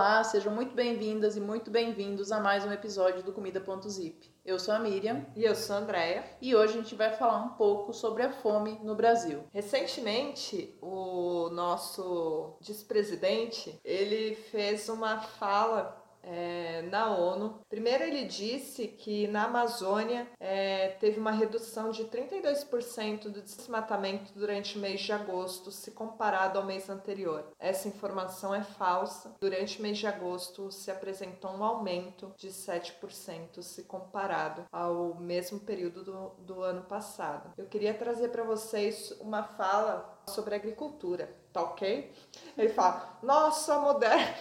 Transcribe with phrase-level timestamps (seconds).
[0.00, 4.34] Olá, sejam muito bem-vindas e muito bem-vindos a mais um episódio do Comida.zip.
[4.42, 5.26] Eu sou a Miriam.
[5.36, 6.24] E eu sou a Andrea.
[6.40, 9.44] E hoje a gente vai falar um pouco sobre a fome no Brasil.
[9.52, 17.60] Recentemente, o nosso vice-presidente, ele fez uma fala é, na ONU.
[17.68, 24.76] Primeiro, ele disse que na Amazônia é, teve uma redução de 32% do desmatamento durante
[24.76, 27.46] o mês de agosto, se comparado ao mês anterior.
[27.58, 29.34] Essa informação é falsa.
[29.40, 35.60] Durante o mês de agosto, se apresentou um aumento de 7% se comparado ao mesmo
[35.60, 37.52] período do, do ano passado.
[37.56, 42.12] Eu queria trazer para vocês uma fala sobre agricultura tá ok?
[42.56, 44.34] Ele fala, nossa moderna,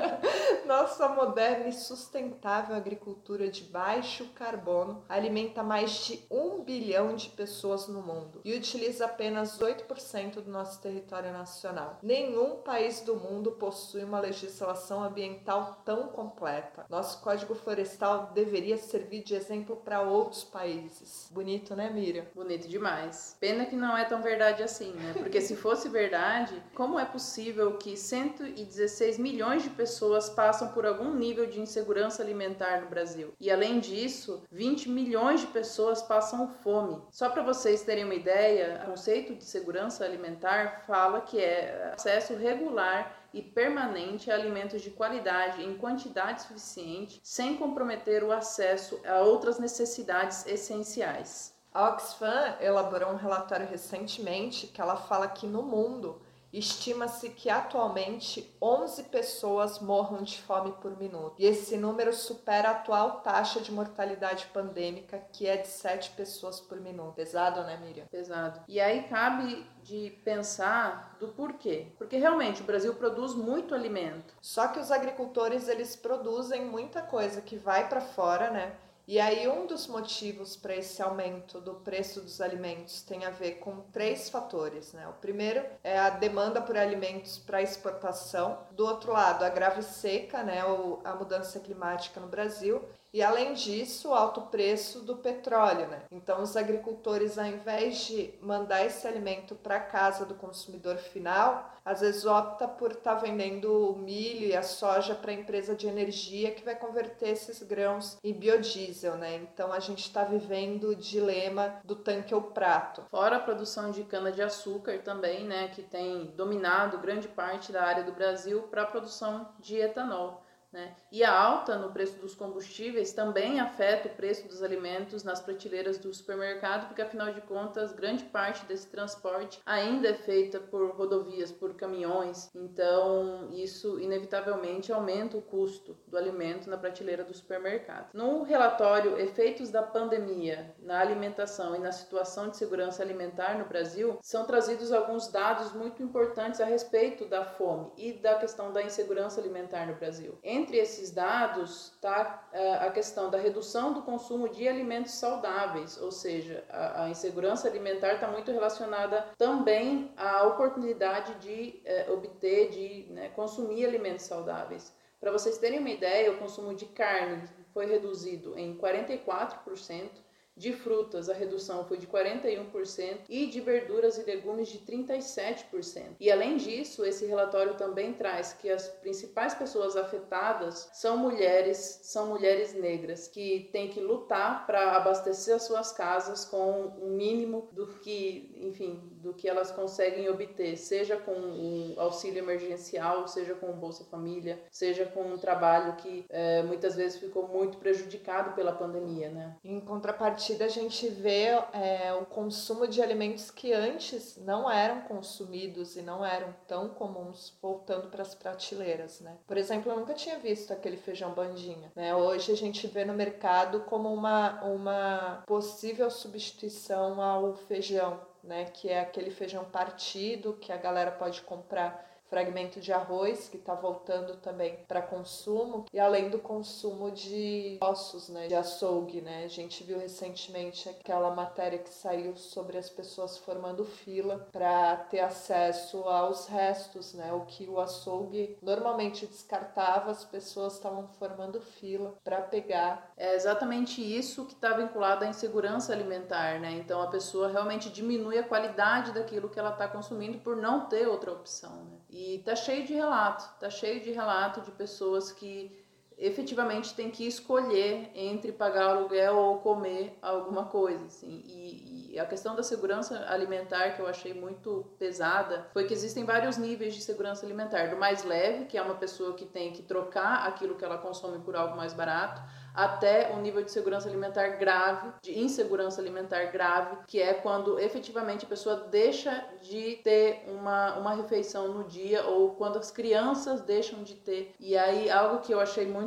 [0.66, 7.86] nossa moderna e sustentável agricultura de baixo carbono alimenta mais de um bilhão de pessoas
[7.86, 11.98] no mundo e utiliza apenas 8% do nosso território nacional.
[12.02, 16.86] Nenhum país do mundo possui uma legislação ambiental tão completa.
[16.88, 21.28] Nosso Código Florestal deveria servir de exemplo para outros países.
[21.30, 22.26] Bonito, né, Miriam?
[22.34, 23.36] Bonito demais.
[23.38, 25.14] Pena que não é tão verdade assim, né?
[25.26, 31.12] Porque se fosse verdade, como é possível que 116 milhões de pessoas passam por algum
[31.12, 33.34] nível de insegurança alimentar no Brasil?
[33.40, 37.02] E além disso, 20 milhões de pessoas passam fome.
[37.10, 42.36] Só para vocês terem uma ideia, o conceito de segurança alimentar fala que é acesso
[42.36, 49.22] regular e permanente a alimentos de qualidade em quantidade suficiente, sem comprometer o acesso a
[49.22, 51.55] outras necessidades essenciais.
[51.76, 56.18] A Oxfam elaborou um relatório recentemente que ela fala que no mundo
[56.52, 61.34] Estima-se que atualmente 11 pessoas morram de fome por minuto.
[61.38, 66.58] E esse número supera a atual taxa de mortalidade pandêmica, que é de 7 pessoas
[66.58, 67.14] por minuto.
[67.14, 68.06] Pesado, né, Miriam?
[68.06, 68.60] Pesado.
[68.66, 71.88] E aí cabe de pensar do porquê.
[71.98, 74.34] Porque realmente o Brasil produz muito alimento.
[74.40, 78.76] Só que os agricultores, eles produzem muita coisa que vai para fora, né?
[79.08, 83.52] E aí, um dos motivos para esse aumento do preço dos alimentos tem a ver
[83.60, 84.92] com três fatores.
[84.92, 85.06] Né?
[85.06, 90.42] O primeiro é a demanda por alimentos para exportação, do outro lado, a grave seca,
[90.42, 90.60] né?
[91.04, 96.02] a mudança climática no Brasil, e além disso, o alto preço do petróleo, né?
[96.10, 102.00] Então, os agricultores, ao invés de mandar esse alimento para casa do consumidor final, às
[102.00, 105.86] vezes opta por estar tá vendendo o milho e a soja para a empresa de
[105.86, 109.36] energia que vai converter esses grãos em biodiesel, né?
[109.36, 113.04] Então, a gente está vivendo o dilema do tanque ou prato.
[113.10, 115.68] Fora a produção de cana-de-açúcar também, né?
[115.68, 120.45] Que tem dominado grande parte da área do Brasil para a produção de etanol.
[120.76, 120.94] Né?
[121.10, 125.96] E a alta no preço dos combustíveis também afeta o preço dos alimentos nas prateleiras
[125.96, 131.50] do supermercado, porque afinal de contas, grande parte desse transporte ainda é feita por rodovias,
[131.50, 132.50] por caminhões.
[132.54, 138.10] Então, isso inevitavelmente aumenta o custo do alimento na prateleira do supermercado.
[138.12, 144.18] No relatório Efeitos da Pandemia na Alimentação e na Situação de Segurança Alimentar no Brasil,
[144.20, 149.40] são trazidos alguns dados muito importantes a respeito da fome e da questão da insegurança
[149.40, 150.38] alimentar no Brasil.
[150.42, 155.96] Entre entre esses dados está é, a questão da redução do consumo de alimentos saudáveis,
[156.02, 163.12] ou seja, a, insegurança alimentar está muito relacionada também à oportunidade de é, obter, de
[163.12, 164.92] né, consumir alimentos saudáveis.
[165.20, 170.10] Para vocês terem uma ideia, o consumo de carne foi reduzido em 44%,
[170.56, 176.16] de frutas, a redução foi de 41% e de verduras e legumes de 37%.
[176.18, 182.28] E além disso, esse relatório também traz que as principais pessoas afetadas são mulheres, são
[182.28, 187.86] mulheres negras que têm que lutar para abastecer as suas casas com o mínimo do
[187.86, 193.74] que, enfim, do que elas conseguem obter, seja com o auxílio emergencial, seja com o
[193.74, 199.28] Bolsa Família, seja com um trabalho que é, muitas vezes ficou muito prejudicado pela pandemia,
[199.28, 199.56] né?
[199.62, 205.02] Em contrapartida contrapartida, a gente vê é, o consumo de alimentos que antes não eram
[205.02, 209.36] consumidos e não eram tão comuns voltando para as prateleiras, né?
[209.46, 212.14] Por exemplo, eu nunca tinha visto aquele feijão bandinha, né?
[212.14, 218.66] Hoje a gente vê no mercado como uma, uma possível substituição ao feijão, né?
[218.66, 223.74] Que é aquele feijão partido que a galera pode comprar fragmento de arroz que está
[223.74, 229.44] voltando também para consumo e além do consumo de ossos, né, de açougue, né?
[229.44, 235.20] A gente viu recentemente aquela matéria que saiu sobre as pessoas formando fila para ter
[235.20, 237.32] acesso aos restos, né?
[237.32, 243.12] O que o açougue normalmente descartava, as pessoas estavam formando fila para pegar.
[243.16, 246.72] É exatamente isso que está vinculado à insegurança alimentar, né?
[246.72, 251.06] Então a pessoa realmente diminui a qualidade daquilo que ela está consumindo por não ter
[251.06, 251.95] outra opção, né?
[252.08, 255.85] E tá cheio de relato, tá cheio de relato de pessoas que
[256.18, 261.42] efetivamente têm que escolher entre pagar aluguel ou comer alguma coisa, assim.
[261.44, 266.24] E, e, a questão da segurança alimentar que eu achei muito pesada foi que existem
[266.24, 269.82] vários níveis de segurança alimentar, do mais leve, que é uma pessoa que tem que
[269.82, 272.40] trocar aquilo que ela consome por algo mais barato,
[272.76, 278.44] até um nível de segurança alimentar grave, de insegurança alimentar grave, que é quando efetivamente
[278.44, 284.02] a pessoa deixa de ter uma, uma refeição no dia ou quando as crianças deixam
[284.02, 284.54] de ter.
[284.60, 286.05] E aí, algo que eu achei muito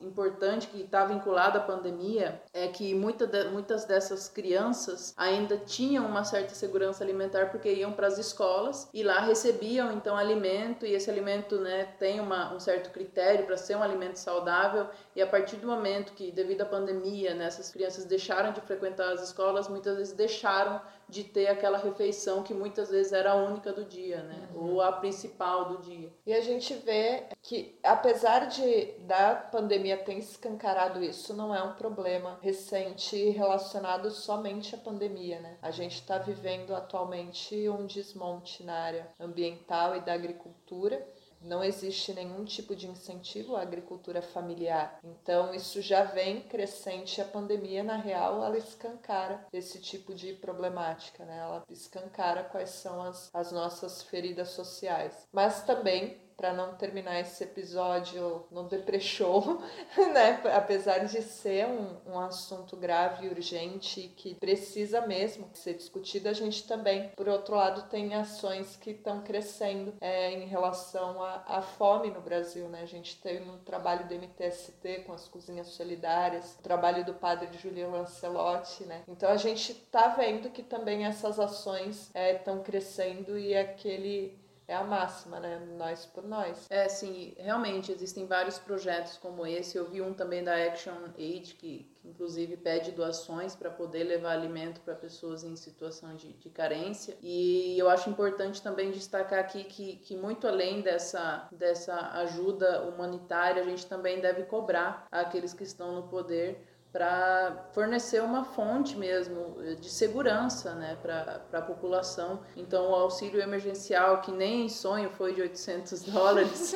[0.00, 6.06] importante, que está vinculado à pandemia, é que muita de, muitas dessas crianças ainda tinham
[6.06, 10.92] uma certa segurança alimentar porque iam para as escolas e lá recebiam então alimento e
[10.92, 15.26] esse alimento né, tem uma, um certo critério para ser um alimento saudável e a
[15.26, 19.68] partir do momento que, devido à pandemia, né, essas crianças deixaram de frequentar as escolas,
[19.68, 24.22] muitas vezes deixaram de ter aquela refeição que muitas vezes era a única do dia,
[24.22, 24.48] né?
[24.54, 24.74] Uhum.
[24.74, 26.12] Ou a principal do dia.
[26.26, 31.74] E a gente vê que, apesar de da pandemia ter escancarado isso, não é um
[31.74, 35.56] problema recente relacionado somente à pandemia, né?
[35.62, 41.06] A gente está vivendo atualmente um desmonte na área ambiental e da agricultura
[41.40, 44.98] não existe nenhum tipo de incentivo à agricultura familiar.
[45.04, 47.20] Então, isso já vem crescente.
[47.20, 51.38] A pandemia, na real, ela escancara esse tipo de problemática, né?
[51.38, 55.26] Ela escancara quais são as, as nossas feridas sociais.
[55.32, 59.62] Mas também para não terminar esse episódio no depressão,
[60.12, 60.40] né?
[60.54, 66.32] Apesar de ser um, um assunto grave e urgente que precisa mesmo ser discutido, a
[66.32, 72.10] gente também, por outro lado, tem ações que estão crescendo é, em relação à, fome
[72.10, 72.82] no Brasil, né?
[72.82, 77.48] A gente tem um trabalho do MTST com as cozinhas solidárias, o trabalho do padre
[77.58, 79.02] Julian Lancelotti, né?
[79.08, 84.74] Então a gente está vendo que também essas ações estão é, crescendo e aquele é
[84.74, 85.64] a máxima, né?
[85.76, 86.66] Nós por nós.
[86.68, 89.76] É, sim, realmente existem vários projetos como esse.
[89.76, 94.32] Eu vi um também da Action Aid, que, que inclusive pede doações para poder levar
[94.32, 97.16] alimento para pessoas em situação de, de, carência.
[97.22, 103.62] E eu acho importante também destacar aqui que, que, muito além dessa, dessa ajuda humanitária,
[103.62, 109.58] a gente também deve cobrar aqueles que estão no poder para fornecer uma fonte mesmo
[109.60, 112.40] eh, de segurança né, para a população.
[112.56, 116.74] Então, o auxílio emergencial, que nem em sonho foi de 800 dólares,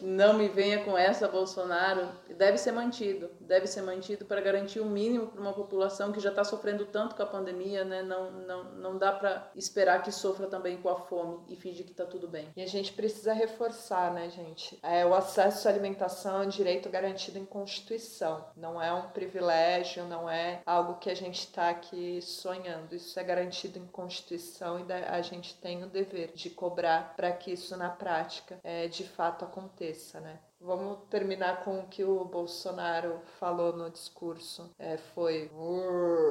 [0.00, 3.28] não me venha com essa, Bolsonaro, deve ser mantido.
[3.40, 7.14] Deve ser mantido para garantir o mínimo para uma população que já está sofrendo tanto
[7.14, 7.84] com a pandemia.
[7.84, 8.02] Né?
[8.02, 11.92] Não, não, não dá para esperar que sofra também com a fome e fingir que
[11.92, 12.48] está tudo bem.
[12.56, 14.78] E a gente precisa reforçar, né, gente?
[14.82, 19.57] É, o acesso à alimentação é um direito garantido em Constituição, não é um privilégio
[20.08, 22.94] não é algo que a gente está aqui sonhando.
[22.94, 27.52] Isso é garantido em Constituição e a gente tem o dever de cobrar para que
[27.52, 30.38] isso na prática é, de fato aconteça, né?
[30.60, 34.70] Vamos terminar com o que o Bolsonaro falou no discurso.
[34.78, 35.50] É, foi.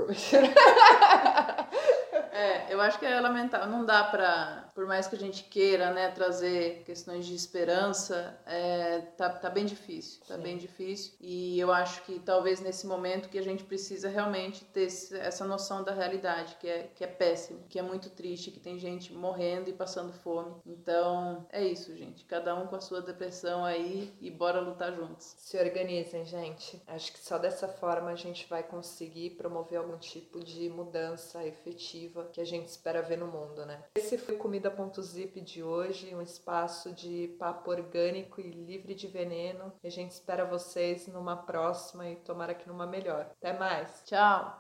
[2.38, 3.68] É, eu acho que é lamentável.
[3.68, 9.00] Não dá para, por mais que a gente queira, né, trazer questões de esperança, é,
[9.18, 10.22] tá, tá bem difícil.
[10.28, 10.42] Tá Sim.
[10.44, 11.14] bem difícil.
[11.20, 15.84] E eu acho que talvez nesse momento que a gente precisa realmente ter essa noção
[15.84, 19.72] da realidade, que é, que é péssimo, que é muito triste, que tem gente morrendo
[19.72, 20.54] e passando fome.
[20.64, 22.24] Então, é isso, gente.
[22.26, 25.34] Cada um com a sua depressão aí e bora lutar juntos.
[25.40, 26.80] Se organizem, gente.
[26.86, 32.27] Acho que só dessa forma a gente vai conseguir promover algum tipo de mudança efetiva
[32.28, 33.84] que a gente espera ver no mundo, né?
[33.96, 39.74] Esse foi Comida.zip de hoje, um espaço de papo orgânico e livre de veneno.
[39.84, 43.30] A gente espera vocês numa próxima e tomara que numa melhor.
[43.42, 44.04] Até mais.
[44.06, 44.56] Tchau.